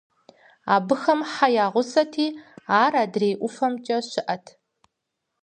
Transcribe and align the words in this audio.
Абыхэм 0.73 1.21
хьэ 1.31 1.47
я 1.63 1.65
гъусэти, 1.73 2.27
ар 2.81 2.93
адрей 3.03 3.35
ӀуфэмкӀэ 3.41 3.97
щыӀэт. 4.09 4.45